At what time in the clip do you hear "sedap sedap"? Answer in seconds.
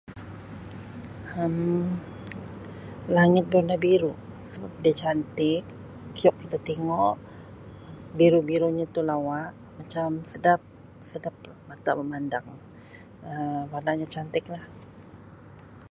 10.31-11.35